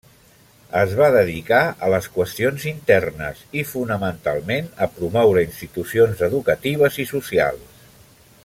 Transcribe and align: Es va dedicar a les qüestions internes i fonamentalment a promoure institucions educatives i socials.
Es 0.83 0.93
va 0.99 1.09
dedicar 1.15 1.59
a 1.87 1.89
les 1.95 2.07
qüestions 2.15 2.65
internes 2.71 3.43
i 3.63 3.65
fonamentalment 3.73 4.73
a 4.87 4.91
promoure 4.97 5.45
institucions 5.51 6.25
educatives 6.31 6.99
i 7.05 7.11
socials. 7.15 7.83